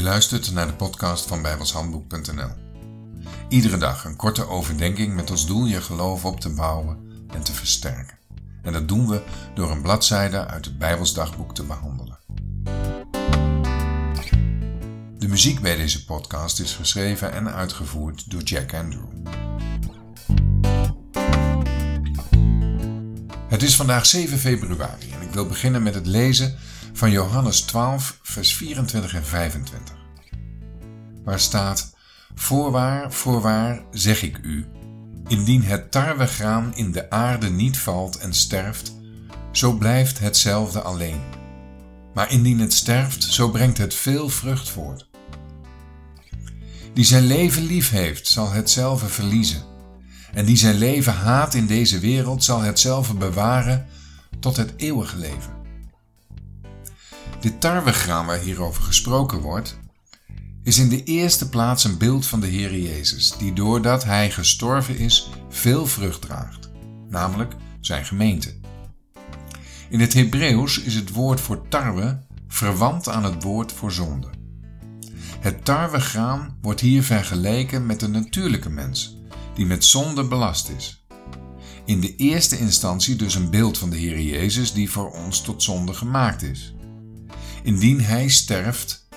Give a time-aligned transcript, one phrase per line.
[0.00, 2.50] Je luistert naar de podcast van bijbelshandboek.nl.
[3.48, 7.52] Iedere dag een korte overdenking met als doel je geloof op te bouwen en te
[7.52, 8.18] versterken.
[8.62, 9.22] En dat doen we
[9.54, 12.18] door een bladzijde uit het Bijbelsdagboek te behandelen.
[15.18, 19.08] De muziek bij deze podcast is geschreven en uitgevoerd door Jack Andrew.
[23.48, 26.58] Het is vandaag 7 februari en ik wil beginnen met het lezen
[26.92, 29.94] van Johannes 12, vers 24 en 25.
[31.24, 31.94] Waar staat:
[32.34, 34.66] Voorwaar, voorwaar, zeg ik u,
[35.28, 38.96] indien het tarwegraan in de aarde niet valt en sterft,
[39.52, 41.20] zo blijft hetzelfde alleen.
[42.14, 45.08] Maar indien het sterft, zo brengt het veel vrucht voort.
[46.94, 49.62] Die zijn leven lief heeft, zal hetzelfde verliezen.
[50.32, 53.86] En die zijn leven haat in deze wereld, zal hetzelfde bewaren
[54.40, 55.59] tot het eeuwige leven.
[57.40, 59.78] Dit tarwegraan waar hierover gesproken wordt,
[60.62, 64.98] is in de eerste plaats een beeld van de Heer Jezus, die doordat Hij gestorven
[64.98, 66.70] is, veel vrucht draagt,
[67.08, 68.54] namelijk zijn gemeente.
[69.88, 74.28] In het Hebreeuws is het woord voor tarwe verwant aan het woord voor zonde.
[75.40, 79.16] Het tarwegraan wordt hier vergeleken met de natuurlijke mens,
[79.54, 81.04] die met zonde belast is.
[81.84, 85.62] In de eerste instantie dus een beeld van de Heer Jezus die voor ons tot
[85.62, 86.74] zonde gemaakt is.
[87.62, 89.08] Indien hij sterft,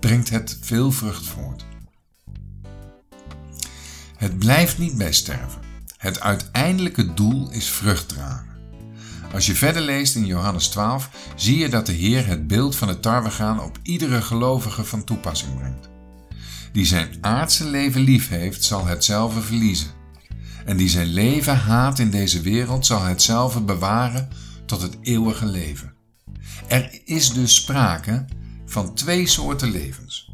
[0.00, 1.64] brengt het veel vrucht voort.
[4.16, 5.60] Het blijft niet bij sterven.
[5.96, 8.46] Het uiteindelijke doel is vrucht dragen.
[9.32, 12.88] Als je verder leest in Johannes 12, zie je dat de Heer het beeld van
[12.88, 15.88] het tarwegaan op iedere gelovige van toepassing brengt.
[16.72, 19.90] Die zijn aardse leven lief heeft, zal hetzelfde verliezen.
[20.64, 24.28] En die zijn leven haat in deze wereld, zal hetzelfde bewaren
[24.66, 25.97] tot het eeuwige leven.
[26.66, 28.24] Er is dus sprake
[28.66, 30.32] van twee soorten levens.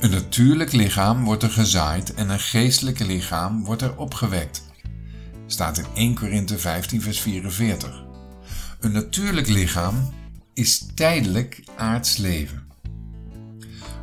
[0.00, 4.62] Een natuurlijk lichaam wordt er gezaaid en een geestelijk lichaam wordt er opgewekt.
[5.46, 8.04] Staat in 1 Korinthe 15 vers 44.
[8.80, 10.12] Een natuurlijk lichaam
[10.54, 12.62] is tijdelijk aards leven.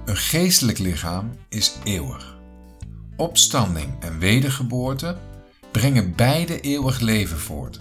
[0.05, 2.37] Een geestelijk lichaam is eeuwig.
[3.15, 5.17] Opstanding en wedergeboorte
[5.71, 7.79] brengen beide eeuwig leven voort.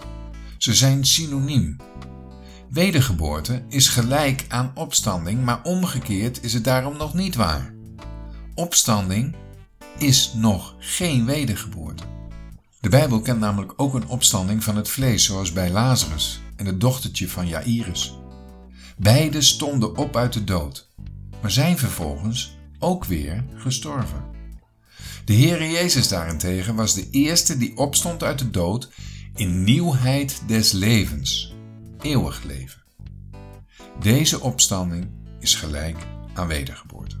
[0.57, 1.77] Ze zijn synoniem
[2.69, 7.73] Wedergeboorte is gelijk aan opstanding, maar omgekeerd is het daarom nog niet waar.
[8.55, 9.35] Opstanding
[9.97, 12.03] is nog geen wedergeboorte.
[12.79, 16.81] De Bijbel kent namelijk ook een opstanding van het vlees, zoals bij Lazarus en het
[16.81, 18.17] dochtertje van Jairus.
[18.97, 20.87] Beide stonden op uit de dood,
[21.41, 24.23] maar zijn vervolgens ook weer gestorven.
[25.25, 28.89] De Heere Jezus daarentegen was de eerste die opstond uit de dood
[29.35, 31.57] in nieuwheid des levens
[32.01, 32.81] eeuwig leven.
[33.99, 35.97] Deze opstanding is gelijk
[36.33, 37.15] aan wedergeboorte.